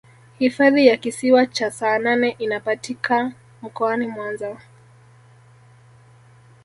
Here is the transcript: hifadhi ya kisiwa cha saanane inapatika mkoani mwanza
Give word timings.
hifadhi 0.39 0.87
ya 0.87 0.97
kisiwa 0.97 1.45
cha 1.45 1.71
saanane 1.71 2.29
inapatika 2.39 3.31
mkoani 3.61 4.07
mwanza 4.07 4.61